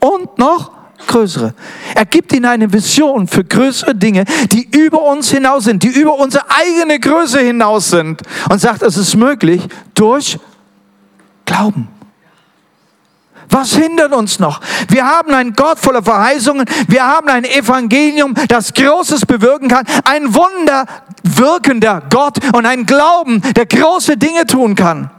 [0.00, 0.72] Und noch
[1.06, 1.52] größere.
[1.94, 6.18] Er gibt ihnen eine Vision für größere Dinge, die über uns hinaus sind, die über
[6.18, 8.22] unsere eigene Größe hinaus sind.
[8.50, 9.60] Und sagt, es ist möglich
[9.94, 10.38] durch
[11.44, 11.88] Glauben.
[13.50, 14.60] Was hindert uns noch?
[14.88, 16.66] Wir haben einen Gott voller Verheißungen.
[16.86, 19.86] Wir haben ein Evangelium, das Großes bewirken kann.
[20.04, 20.86] Ein Wunder
[21.22, 25.10] wirkender Gott und ein Glauben, der große Dinge tun kann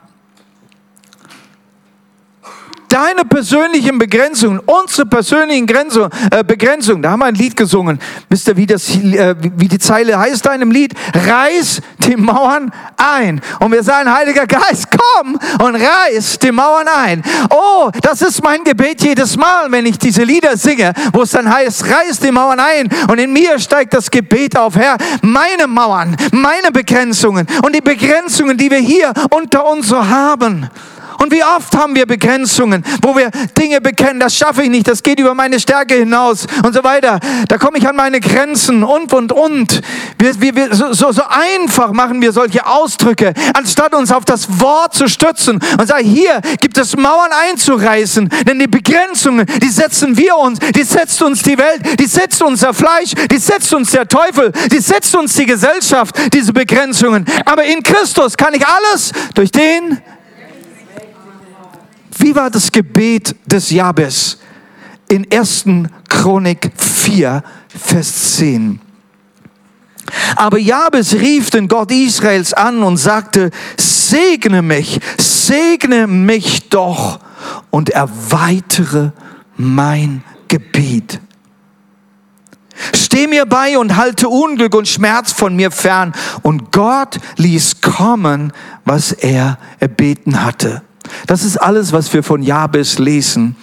[2.90, 8.00] deine persönlichen Begrenzungen, unsere persönlichen Grenzen, äh, Begrenzungen, da haben wir ein Lied gesungen.
[8.30, 10.94] Wisst ihr, wie, das, äh, wie die Zeile heißt in dem Lied?
[11.14, 13.42] Reiß die Mauern ein.
[13.60, 17.24] Und wir sagen, Heiliger Geist, komm und reiß die Mauern ein.
[17.50, 21.52] Oh, das ist mein Gebet jedes Mal, wenn ich diese Lieder singe, wo es dann
[21.52, 22.90] heißt, reiß die Mauern ein.
[23.10, 28.58] Und in mir steigt das Gebet auf, Herr, meine Mauern, meine Begrenzungen und die Begrenzungen,
[28.58, 30.70] die wir hier unter uns so haben.
[31.20, 35.04] Und wie oft haben wir Begrenzungen, wo wir Dinge bekennen, das schaffe ich nicht, das
[35.04, 37.20] geht über meine Stärke hinaus und so weiter.
[37.48, 39.82] Da komme ich an meine Grenzen und, und, und.
[40.18, 44.94] Wir, wir, wir, so, so einfach machen wir solche Ausdrücke, anstatt uns auf das Wort
[44.94, 50.38] zu stützen und sagen, hier gibt es Mauern einzureißen, denn die Begrenzungen, die setzen wir
[50.38, 54.54] uns, die setzt uns die Welt, die setzt unser Fleisch, die setzt uns der Teufel,
[54.72, 57.26] die setzt uns die Gesellschaft, diese Begrenzungen.
[57.44, 60.00] Aber in Christus kann ich alles durch den,
[62.20, 64.40] wie war das Gebet des Jabes
[65.08, 65.66] in 1.
[66.08, 68.80] Chronik 4, Vers 10?
[70.36, 77.20] Aber Jabes rief den Gott Israels an und sagte, segne mich, segne mich doch
[77.70, 79.12] und erweitere
[79.56, 81.20] mein Gebiet.
[82.94, 86.14] Steh mir bei und halte Unglück und Schmerz von mir fern.
[86.44, 88.54] Und Gott ließ kommen,
[88.86, 90.82] was er erbeten hatte.
[91.28, 93.56] Das ist alles, was wir von Jabes lesen.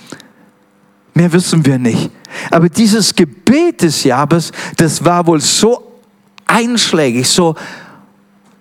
[1.14, 2.10] Mehr wissen wir nicht.
[2.50, 6.00] Aber dieses Gebet des Jabes, das war wohl so
[6.46, 7.54] einschlägig, so,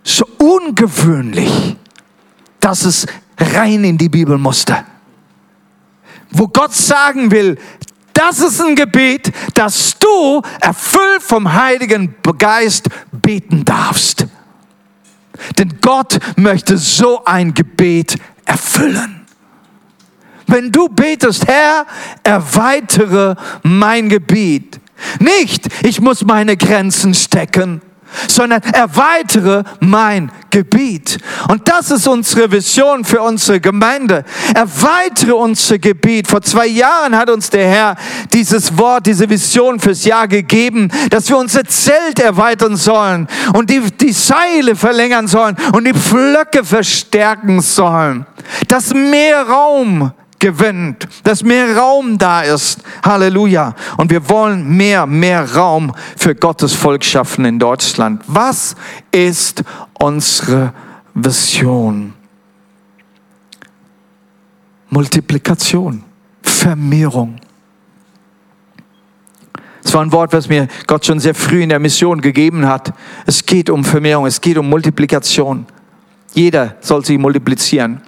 [0.04, 1.76] so ungewöhnlich,
[2.60, 3.06] dass es
[3.38, 4.86] rein in die Bibel musste.
[6.32, 7.58] Wo Gott sagen will,
[8.14, 14.26] das ist ein Gebet, das du erfüllt vom Heiligen Geist beten darfst.
[15.58, 19.26] Denn Gott möchte so ein Gebet erfüllen.
[20.48, 21.86] Wenn du betest, Herr,
[22.24, 24.80] erweitere mein Gebiet.
[25.20, 27.82] Nicht, ich muss meine Grenzen stecken
[28.28, 31.18] sondern erweitere mein Gebiet.
[31.50, 34.24] Und das ist unsere Vision für unsere Gemeinde.
[34.54, 36.28] Erweitere unser Gebiet.
[36.28, 37.96] Vor zwei Jahren hat uns der Herr
[38.34, 43.82] dieses Wort, diese Vision fürs Jahr gegeben, dass wir unser Zelt erweitern sollen und die,
[43.82, 48.26] die Seile verlängern sollen und die Pflöcke verstärken sollen.
[48.68, 52.84] Dass mehr Raum gewinnt, dass mehr Raum da ist.
[53.04, 53.76] Halleluja.
[53.98, 58.24] Und wir wollen mehr, mehr Raum für Gottes Volk schaffen in Deutschland.
[58.28, 58.76] Was
[59.12, 60.74] ist unsere
[61.14, 62.14] Vision?
[64.90, 66.04] Multiplikation,
[66.42, 67.40] Vermehrung.
[69.84, 72.94] Das war ein Wort, was mir Gott schon sehr früh in der Mission gegeben hat.
[73.26, 75.66] Es geht um Vermehrung, es geht um Multiplikation.
[76.34, 78.02] Jeder soll sich multiplizieren.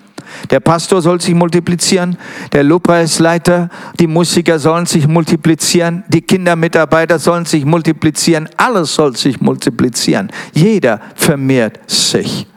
[0.49, 2.17] Der Pastor soll sich multiplizieren,
[2.53, 9.41] der Lobpreisleiter, die Musiker sollen sich multiplizieren, die Kindermitarbeiter sollen sich multiplizieren, alles soll sich
[9.41, 10.31] multiplizieren.
[10.53, 12.47] Jeder vermehrt sich.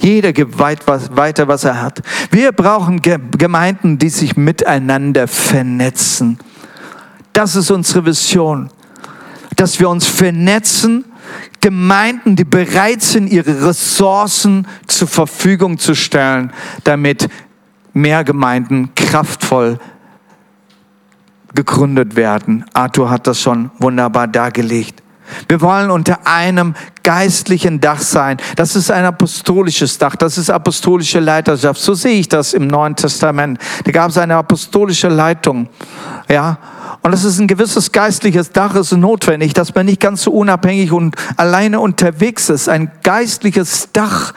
[0.00, 2.00] Jeder gibt weiter, was er hat.
[2.30, 6.38] Wir brauchen Gemeinden, die sich miteinander vernetzen.
[7.34, 8.70] Das ist unsere Vision,
[9.56, 11.04] dass wir uns vernetzen
[11.60, 16.52] Gemeinden, die bereit sind, ihre Ressourcen zur Verfügung zu stellen,
[16.84, 17.28] damit
[17.92, 19.78] mehr Gemeinden kraftvoll
[21.54, 22.64] gegründet werden.
[22.72, 25.02] Arthur hat das schon wunderbar dargelegt.
[25.48, 28.36] Wir wollen unter einem geistlichen Dach sein.
[28.56, 30.16] Das ist ein apostolisches Dach.
[30.16, 31.80] Das ist apostolische Leiterschaft.
[31.80, 33.58] So sehe ich das im Neuen Testament.
[33.84, 35.68] Da gab es eine apostolische Leitung.
[36.28, 36.58] Ja.
[37.02, 40.92] Und das ist ein gewisses geistliches Dach ist notwendig, dass man nicht ganz so unabhängig
[40.92, 42.68] und alleine unterwegs ist.
[42.68, 44.34] Ein geistliches Dach.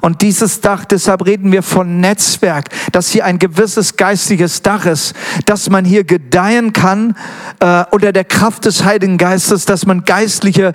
[0.00, 5.14] Und dieses Dach, deshalb reden wir von Netzwerk, dass hier ein gewisses geistliches Dach ist,
[5.46, 7.16] dass man hier gedeihen kann
[7.60, 10.72] äh, unter der Kraft des Heiligen Geistes, dass man geistliche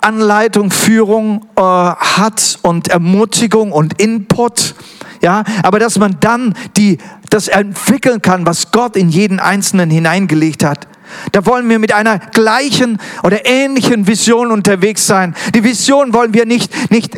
[0.00, 4.74] Anleitung, Führung äh, hat und Ermutigung und Input.
[5.20, 6.98] Ja, aber dass man dann die,
[7.30, 10.86] das entwickeln kann, was Gott in jeden Einzelnen hineingelegt hat.
[11.32, 15.34] Da wollen wir mit einer gleichen oder ähnlichen Vision unterwegs sein.
[15.54, 17.16] Die Vision wollen wir nicht, nicht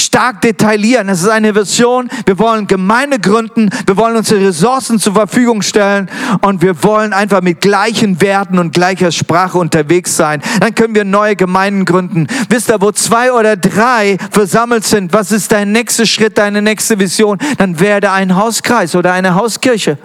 [0.00, 1.08] stark detaillieren.
[1.08, 2.08] Es ist eine Vision.
[2.26, 3.70] Wir wollen Gemeinde gründen.
[3.86, 6.10] Wir wollen unsere Ressourcen zur Verfügung stellen.
[6.42, 10.42] Und wir wollen einfach mit gleichen Werten und gleicher Sprache unterwegs sein.
[10.60, 12.26] Dann können wir neue Gemeinden gründen.
[12.48, 16.98] Wisst ihr, wo zwei oder drei versammelt sind, was ist dein nächster Schritt, deine nächste
[16.98, 17.38] Vision?
[17.58, 19.98] Dann werde ein Hauskreis oder eine Hauskirche.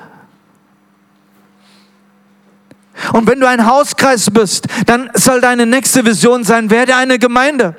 [3.14, 7.76] Und wenn du ein Hauskreis bist, dann soll deine nächste Vision sein, werde eine Gemeinde.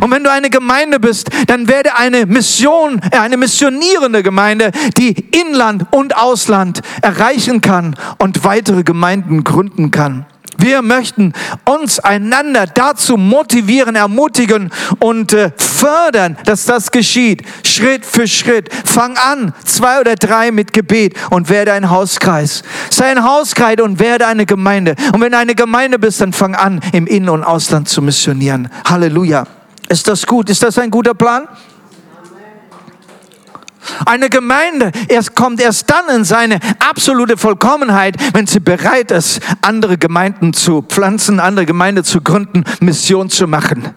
[0.00, 5.12] Und wenn du eine Gemeinde bist, dann werde eine Mission, äh, eine missionierende Gemeinde, die
[5.30, 10.26] Inland und Ausland erreichen kann und weitere Gemeinden gründen kann.
[10.58, 11.32] Wir möchten
[11.64, 17.42] uns einander dazu motivieren, ermutigen und äh, fördern, dass das geschieht.
[17.64, 18.70] Schritt für Schritt.
[18.84, 22.62] Fang an, zwei oder drei mit Gebet und werde ein Hauskreis.
[22.90, 24.94] Sei ein Hauskreis und werde eine Gemeinde.
[25.12, 28.68] Und wenn du eine Gemeinde bist, dann fang an, im In- und Ausland zu missionieren.
[28.86, 29.46] Halleluja.
[29.88, 30.50] Ist das gut?
[30.50, 31.48] Ist das ein guter Plan?
[34.04, 39.96] Eine Gemeinde erst kommt erst dann in seine absolute Vollkommenheit, wenn sie bereit ist, andere
[39.96, 43.94] Gemeinden zu pflanzen, andere Gemeinden zu gründen, Mission zu machen.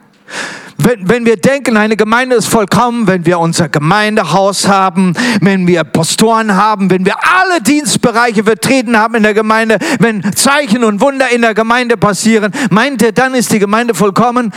[0.81, 5.83] Wenn, wenn wir denken, eine Gemeinde ist vollkommen, wenn wir unser Gemeindehaus haben, wenn wir
[5.83, 11.29] Pastoren haben, wenn wir alle Dienstbereiche vertreten haben in der Gemeinde, wenn Zeichen und Wunder
[11.29, 14.53] in der Gemeinde passieren, meint er, dann ist die Gemeinde vollkommen?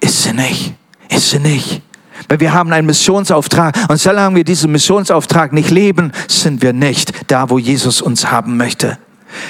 [0.00, 0.74] Ist sie nicht.
[1.08, 1.82] Ist sie nicht.
[2.28, 7.12] Weil wir haben einen Missionsauftrag und solange wir diesen Missionsauftrag nicht leben, sind wir nicht
[7.30, 8.98] da, wo Jesus uns haben möchte.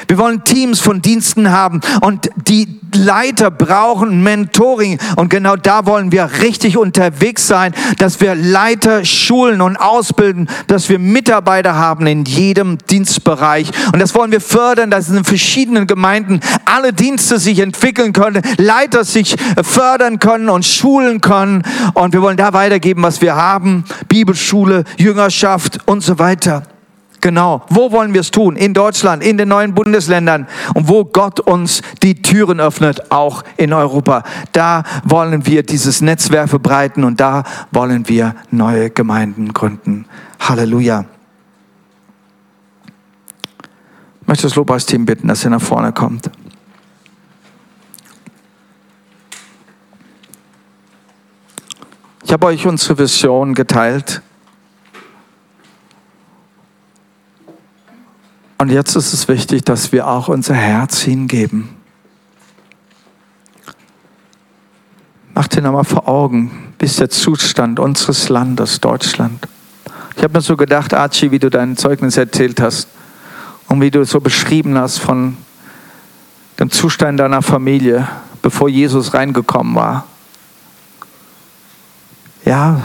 [0.08, 4.98] Wir wollen Teams von Diensten haben und die Leiter brauchen Mentoring.
[5.16, 10.88] Und genau da wollen wir richtig unterwegs sein, dass wir Leiter schulen und ausbilden, dass
[10.88, 13.70] wir Mitarbeiter haben in jedem Dienstbereich.
[13.92, 19.04] Und das wollen wir fördern, dass in verschiedenen Gemeinden alle Dienste sich entwickeln können, Leiter
[19.04, 21.62] sich fördern können und schulen können.
[21.94, 26.62] Und wir wollen da weitergeben, was wir haben, Bibelschule, Jüngerschaft und so weiter.
[27.26, 27.62] Genau.
[27.70, 28.54] Wo wollen wir es tun?
[28.54, 33.72] In Deutschland, in den neuen Bundesländern und wo Gott uns die Türen öffnet, auch in
[33.72, 34.22] Europa.
[34.52, 40.04] Da wollen wir dieses Netzwerk verbreiten und da wollen wir neue Gemeinden gründen.
[40.38, 41.06] Halleluja.
[44.20, 46.30] Ich möchte das Lobpreisteam bitten, dass ihr nach vorne kommt.
[52.22, 54.22] Ich habe euch unsere Vision geteilt.
[58.58, 61.68] Und jetzt ist es wichtig, dass wir auch unser Herz hingeben.
[65.34, 69.46] Mach dir nochmal vor Augen, ist der Zustand unseres Landes, Deutschland.
[70.16, 72.88] Ich habe mir so gedacht, Archie, wie du dein Zeugnis erzählt hast
[73.68, 75.36] und wie du es so beschrieben hast von
[76.58, 78.08] dem Zustand deiner Familie,
[78.40, 80.06] bevor Jesus reingekommen war.
[82.46, 82.80] Ja,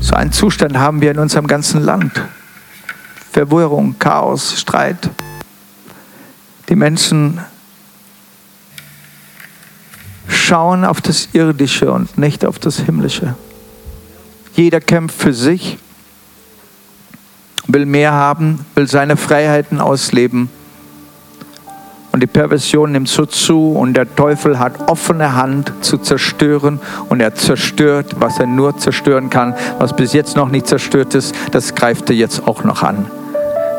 [0.00, 2.20] so einen Zustand haben wir in unserem ganzen Land.
[3.38, 5.10] Verwirrung, Chaos, Streit.
[6.68, 7.38] Die Menschen
[10.26, 13.36] schauen auf das Irdische und nicht auf das Himmlische.
[14.54, 15.78] Jeder kämpft für sich,
[17.68, 20.50] will mehr haben, will seine Freiheiten ausleben.
[22.10, 27.20] Und die Perversion nimmt so zu und der Teufel hat offene Hand zu zerstören und
[27.20, 29.54] er zerstört, was er nur zerstören kann.
[29.78, 33.08] Was bis jetzt noch nicht zerstört ist, das greift er jetzt auch noch an.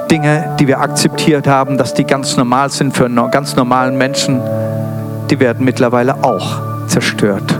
[0.09, 4.41] Dinge, die wir akzeptiert haben, dass die ganz normal sind für einen ganz normalen Menschen,
[5.29, 7.59] die werden mittlerweile auch zerstört.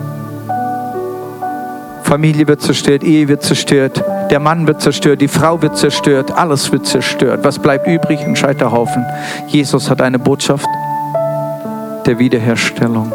[2.04, 6.72] Familie wird zerstört, Ehe wird zerstört, der Mann wird zerstört, die Frau wird zerstört, alles
[6.72, 7.42] wird zerstört.
[7.44, 8.22] Was bleibt übrig?
[8.22, 9.06] Ein Scheiterhaufen.
[9.48, 10.68] Jesus hat eine Botschaft
[12.08, 13.12] der Wiederherstellung.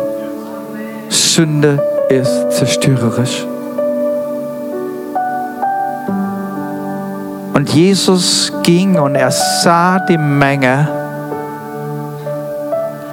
[1.09, 3.47] Sünde ist zerstörerisch.
[7.55, 10.89] Und Jesus ging und er sah die Menge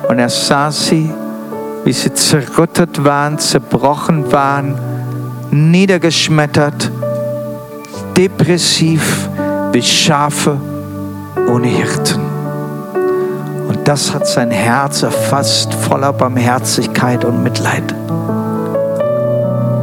[0.08, 1.13] und er sah sie,
[1.86, 4.80] wie sie zerrüttet waren, zerbrochen waren,
[5.51, 6.91] niedergeschmettert,
[8.17, 9.30] depressiv
[9.73, 10.58] wie Schafe
[11.47, 12.21] ohne Hirten.
[13.67, 17.93] Und das hat sein Herz erfasst, voller Barmherzigkeit und Mitleid.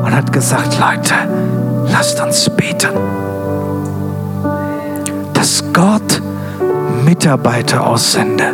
[0.05, 1.15] Und hat gesagt, Leute,
[1.93, 3.28] lasst uns beten
[5.79, 6.21] Gott
[7.05, 8.53] Mitarbeiter aussende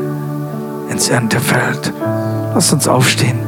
[0.91, 1.91] ins Erntefeld.
[2.55, 3.39] Lass uns aufstehen.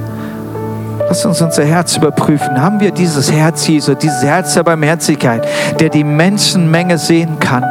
[1.07, 2.59] Lass uns unser Herz überprüfen.
[2.59, 5.47] Haben wir dieses Herz Jesu, dieses Herz der Barmherzigkeit,
[5.79, 7.65] der die Menschenmenge sehen kann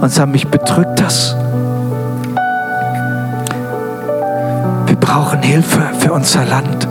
[0.00, 1.34] und sagt, mich bedrückt das?
[5.44, 6.88] Hilfe für unser Land.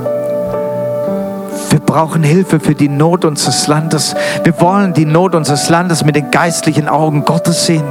[1.94, 4.16] Wir brauchen Hilfe für die Not unseres Landes.
[4.44, 7.84] Wir wollen die Not unseres Landes mit den geistlichen Augen Gottes sehen,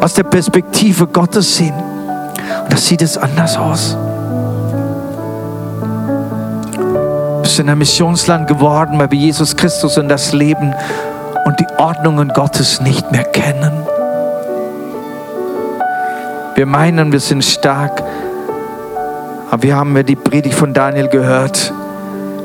[0.00, 1.74] aus der Perspektive Gottes sehen.
[1.74, 3.94] Und das sieht es anders aus.
[7.42, 10.72] Wir sind ein Missionsland geworden, weil wir Jesus Christus und das Leben
[11.44, 13.86] und die Ordnungen Gottes nicht mehr kennen.
[16.54, 18.02] Wir meinen, wir sind stark,
[19.50, 21.74] aber wir haben ja die Predigt von Daniel gehört.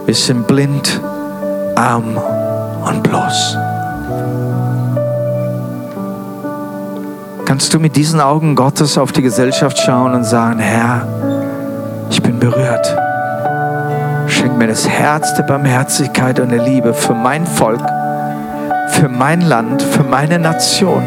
[0.07, 1.01] Wir sind blind,
[1.75, 2.17] arm
[2.85, 3.57] und bloß.
[7.43, 11.05] Kannst du mit diesen Augen Gottes auf die Gesellschaft schauen und sagen, Herr,
[12.09, 12.95] ich bin berührt.
[14.27, 17.85] Schenk mir das Herz der Barmherzigkeit und der Liebe für mein Volk,
[18.91, 21.03] für mein Land, für meine Nation.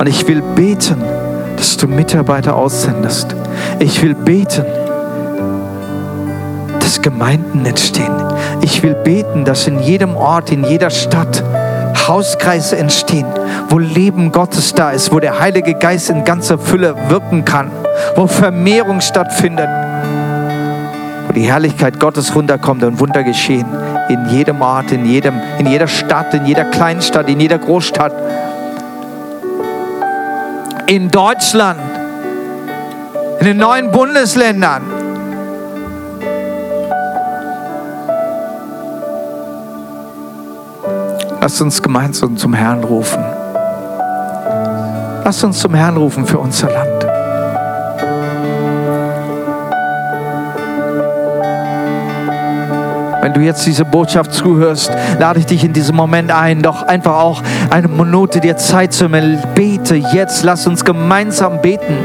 [0.00, 1.00] Und ich will beten,
[1.56, 3.36] dass du Mitarbeiter aussendest.
[3.78, 4.64] Ich will beten,
[6.92, 8.12] dass Gemeinden entstehen.
[8.60, 11.42] Ich will beten, dass in jedem Ort, in jeder Stadt
[12.06, 13.24] Hauskreise entstehen,
[13.70, 17.70] wo Leben Gottes da ist, wo der Heilige Geist in ganzer Fülle wirken kann,
[18.14, 19.70] wo Vermehrung stattfindet,
[21.28, 23.64] wo die Herrlichkeit Gottes runterkommt und Wunder geschehen.
[24.10, 28.12] In jedem Ort, in, jedem, in jeder Stadt, in jeder Kleinstadt, in jeder Großstadt
[30.88, 31.80] in Deutschland,
[33.40, 35.01] in den neuen Bundesländern.
[41.42, 43.20] Lasst uns gemeinsam zum Herrn rufen.
[45.24, 47.04] Lasst uns zum Herrn rufen für unser Land.
[53.22, 57.18] Wenn du jetzt diese Botschaft zuhörst, lade ich dich in diesem Moment ein, doch einfach
[57.18, 59.42] auch eine Minute dir Zeit zu nehmen.
[59.56, 61.96] Bete jetzt, lass uns gemeinsam beten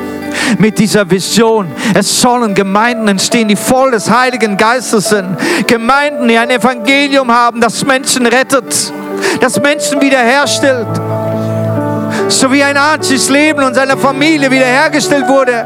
[0.57, 1.67] mit dieser Vision.
[1.93, 5.38] Es sollen Gemeinden entstehen, die voll des Heiligen Geistes sind.
[5.67, 8.91] Gemeinden, die ein Evangelium haben, das Menschen rettet,
[9.39, 10.88] das Menschen wiederherstellt.
[12.30, 15.65] So wie ein Archis Leben und seine Familie wiederhergestellt wurde.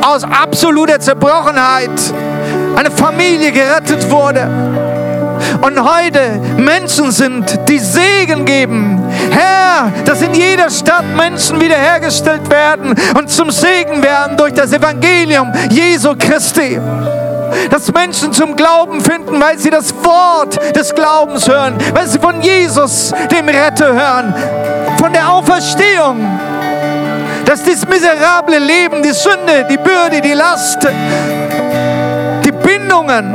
[0.00, 1.90] Aus absoluter Zerbrochenheit
[2.76, 4.48] eine Familie gerettet wurde.
[5.60, 9.02] Und heute Menschen sind, die Segen geben.
[9.30, 15.52] Herr, dass in jeder Stadt Menschen wiederhergestellt werden und zum Segen werden durch das Evangelium
[15.70, 16.78] Jesu Christi.
[17.70, 22.40] Dass Menschen zum Glauben finden, weil sie das Wort des Glaubens hören, weil sie von
[22.40, 24.34] Jesus, dem Retter, hören,
[24.98, 26.38] von der Auferstehung.
[27.44, 30.86] Dass dieses miserable Leben, die Sünde, die Bürde, die Last,
[32.98, 33.34] Bindungen,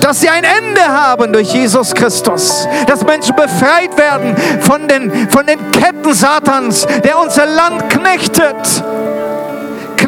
[0.00, 5.46] dass sie ein Ende haben durch Jesus Christus, dass Menschen befreit werden von den, von
[5.46, 8.82] den Ketten Satans, der unser Land knechtet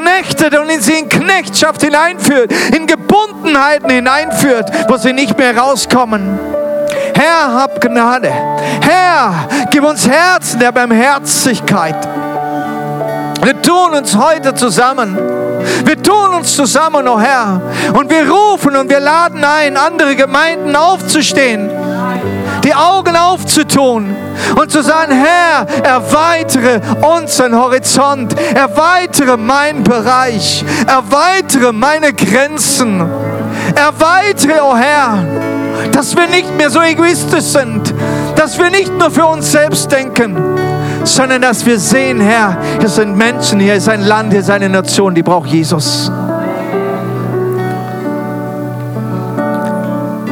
[0.04, 6.38] knechtet und in sie in Knechtschaft hineinführt, in Gebundenheiten hineinführt, wo sie nicht mehr rauskommen.
[7.14, 8.30] Herr, hab Gnade.
[8.30, 11.96] Herr, gib uns Herzen der Barmherzigkeit.
[13.42, 15.16] Wir tun uns heute zusammen.
[15.84, 17.60] Wir tun uns zusammen, oh Herr,
[17.94, 21.70] und wir rufen und wir laden ein, andere Gemeinden aufzustehen,
[22.64, 24.16] die Augen aufzutun
[24.56, 33.00] und zu sagen, Herr, erweitere unseren Horizont, erweitere meinen Bereich, erweitere meine Grenzen,
[33.74, 35.24] erweitere, oh Herr,
[35.92, 37.94] dass wir nicht mehr so egoistisch sind,
[38.36, 40.36] dass wir nicht nur für uns selbst denken,
[41.04, 44.68] sondern dass wir sehen, Herr, hier sind Menschen, hier ist ein Land, hier ist eine
[44.68, 46.10] Nation, die braucht Jesus.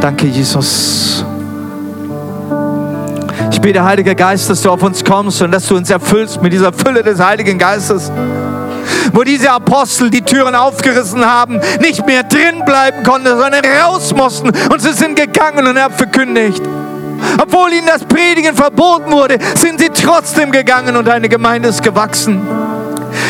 [0.01, 1.24] Danke, Jesus.
[3.63, 6.73] Bete, Heiliger Geist, dass du auf uns kommst und dass du uns erfüllst mit dieser
[6.73, 8.11] Fülle des Heiligen Geistes.
[9.13, 14.49] Wo diese Apostel die Türen aufgerissen haben, nicht mehr drin bleiben konnten, sondern raus mussten
[14.49, 16.61] und sie sind gegangen und haben verkündigt.
[17.41, 22.43] Obwohl ihnen das Predigen verboten wurde, sind sie trotzdem gegangen und eine Gemeinde ist gewachsen.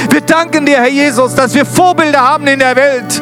[0.09, 3.21] Wir danken dir, Herr Jesus, dass wir Vorbilder haben in der Welt.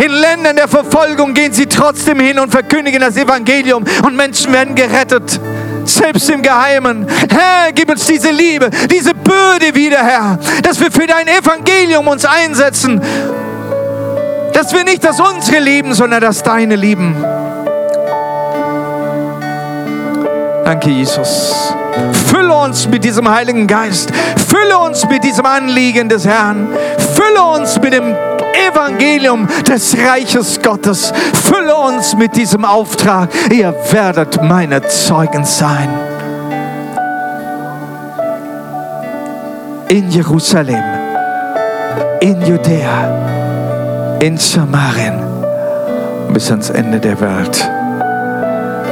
[0.00, 4.76] In Ländern der Verfolgung gehen sie trotzdem hin und verkündigen das Evangelium und Menschen werden
[4.76, 5.40] gerettet.
[5.86, 7.06] Selbst im Geheimen.
[7.30, 12.24] Herr, gib uns diese Liebe, diese Bürde wieder, Herr, dass wir für dein Evangelium uns
[12.24, 13.00] einsetzen.
[14.52, 17.16] Dass wir nicht das unsere lieben, sondern das deine lieben.
[20.64, 21.74] Danke, Jesus.
[22.30, 24.10] Fülle uns mit diesem Heiligen Geist.
[24.48, 26.68] Fülle uns mit diesem Anliegen des Herrn.
[27.14, 28.16] Fülle uns mit dem
[28.68, 31.12] Evangelium des Reiches Gottes.
[31.32, 33.30] Fülle uns mit diesem Auftrag.
[33.52, 35.88] Ihr werdet meine Zeugen sein.
[39.88, 40.82] In Jerusalem,
[42.20, 45.20] in Judäa, in Samarien
[46.32, 47.70] bis ans Ende der Welt.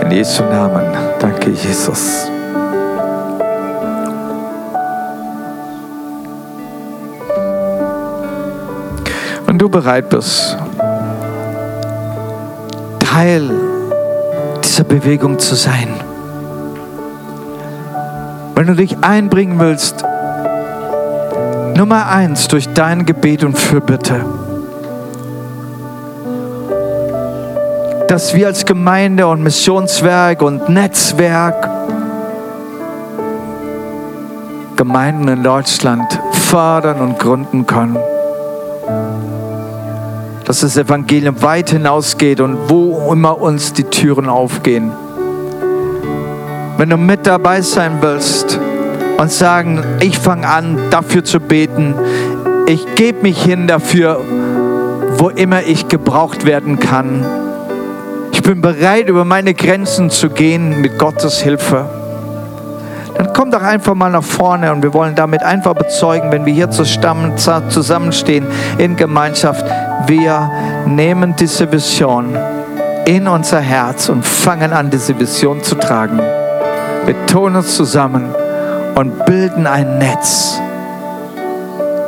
[0.02, 0.86] In Jesu Namen.
[1.18, 2.30] Danke, Jesus.
[9.62, 10.56] Du bereit bist,
[12.98, 13.48] Teil
[14.64, 15.86] dieser Bewegung zu sein,
[18.56, 20.04] wenn du dich einbringen willst,
[21.76, 24.24] Nummer eins durch dein Gebet und Fürbitte,
[28.08, 31.70] dass wir als Gemeinde und Missionswerk und Netzwerk
[34.74, 37.96] Gemeinden in Deutschland fördern und gründen können.
[40.52, 44.92] Dass das Evangelium weit hinausgeht und wo immer uns die Türen aufgehen.
[46.76, 48.60] Wenn du mit dabei sein willst
[49.16, 51.94] und sagen, ich fange an, dafür zu beten,
[52.66, 54.20] ich gebe mich hin dafür,
[55.16, 57.24] wo immer ich gebraucht werden kann.
[58.32, 61.86] Ich bin bereit, über meine Grenzen zu gehen mit Gottes Hilfe.
[63.16, 66.52] Dann komm doch einfach mal nach vorne und wir wollen damit einfach bezeugen, wenn wir
[66.52, 68.46] hier zusammenstehen
[68.76, 69.64] in Gemeinschaft,
[70.06, 70.50] wir
[70.86, 72.36] nehmen diese Vision
[73.04, 76.20] in unser Herz und fangen an, diese Vision zu tragen.
[77.04, 78.34] Wir tun uns zusammen
[78.94, 80.60] und bilden ein Netz,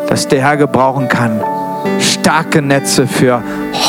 [0.09, 1.41] das der Herr gebrauchen kann.
[1.99, 3.43] Starke Netze für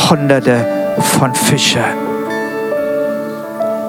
[0.10, 0.66] Hunderte
[1.00, 1.84] von Fischen.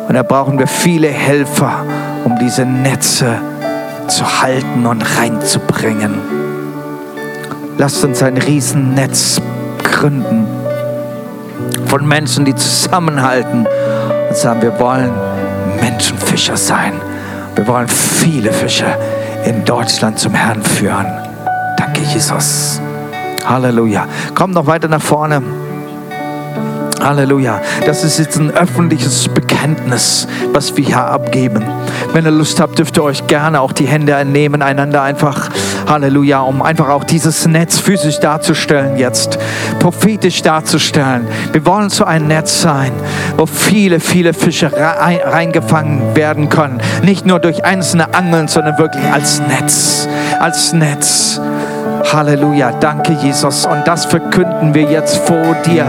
[0.09, 1.85] Und da brauchen wir viele Helfer,
[2.25, 3.39] um diese Netze
[4.09, 6.15] zu halten und reinzubringen.
[7.79, 9.41] Lasst uns ein Riesennetz
[9.97, 10.47] gründen
[11.87, 13.67] von Menschen, die zusammenhalten
[14.29, 15.11] und sagen, wir wollen
[15.81, 17.01] Menschenfischer sein.
[17.55, 18.87] Wir wollen viele Fische
[19.45, 21.07] in Deutschland zum Herrn führen.
[21.79, 22.81] Danke, Jesus.
[23.47, 24.07] Halleluja.
[24.35, 25.43] Komm noch weiter nach vorne.
[27.03, 27.61] Halleluja.
[27.87, 31.63] Das ist jetzt ein öffentliches Bekenntnis, was wir hier abgeben.
[32.13, 35.49] Wenn ihr Lust habt, dürft ihr euch gerne auch die Hände nehmen, einander einfach,
[35.87, 39.39] Halleluja, um einfach auch dieses Netz physisch darzustellen jetzt,
[39.79, 41.27] prophetisch darzustellen.
[41.53, 42.93] Wir wollen so ein Netz sein,
[43.37, 46.81] wo viele, viele Fische reingefangen werden können.
[47.03, 50.09] Nicht nur durch einzelne Angeln, sondern wirklich als Netz,
[50.41, 51.41] als Netz.
[52.13, 53.67] Halleluja, danke Jesus.
[53.67, 55.87] Und das verkünden wir jetzt vor dir,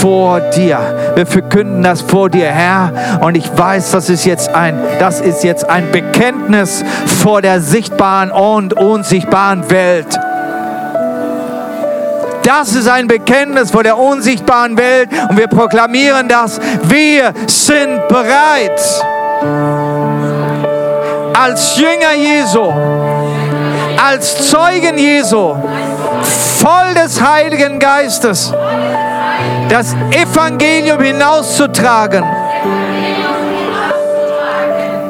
[0.00, 0.78] vor dir.
[1.14, 3.20] Wir verkünden das vor dir, Herr.
[3.20, 6.82] Und ich weiß, das ist jetzt ein, das ist jetzt ein Bekenntnis
[7.22, 10.18] vor der sichtbaren und unsichtbaren Welt.
[12.42, 16.60] Das ist ein Bekenntnis vor der unsichtbaren Welt und wir proklamieren das.
[16.82, 18.80] Wir sind bereit.
[21.34, 22.72] Als Jünger Jesu
[23.96, 25.54] als Zeugen Jesu,
[26.58, 28.52] voll des Heiligen Geistes,
[29.68, 32.24] das Evangelium hinauszutragen.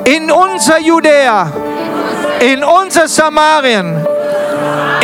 [0.05, 1.51] In unser Judäa,
[2.41, 4.07] in unser Samarien,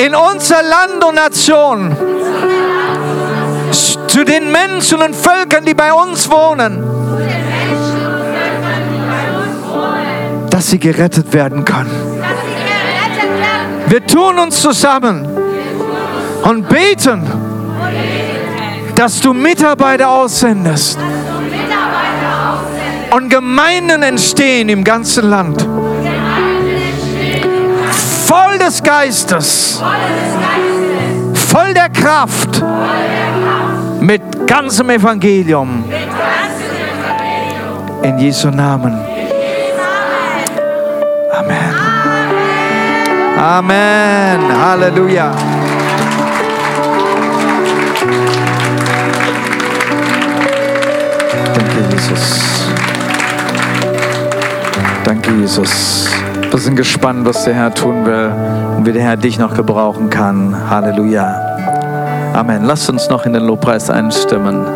[0.04, 1.96] in unser Land und Nation,
[4.06, 6.84] zu den Menschen und Völkern, die bei uns wohnen,
[10.50, 12.09] dass sie gerettet werden können.
[13.90, 15.26] Wir tun uns zusammen
[16.44, 17.26] und beten,
[18.94, 20.96] dass du Mitarbeiter aussendest
[23.10, 25.66] und Gemeinden entstehen im ganzen Land.
[28.26, 29.82] Voll des Geistes,
[31.34, 32.62] voll der Kraft,
[33.98, 35.82] mit ganzem Evangelium.
[38.02, 39.09] In Jesu Namen.
[43.40, 44.38] Amen.
[44.52, 45.32] Halleluja.
[51.54, 52.70] Danke, Jesus.
[55.04, 56.10] Danke, Jesus.
[56.50, 58.30] Wir sind gespannt, was der Herr tun will
[58.76, 60.54] und wie der Herr dich noch gebrauchen kann.
[60.68, 61.34] Halleluja.
[62.34, 62.64] Amen.
[62.64, 64.66] Lass uns noch in den Lobpreis einstimmen.